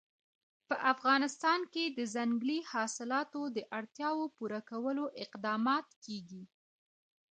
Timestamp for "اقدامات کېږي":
5.23-6.43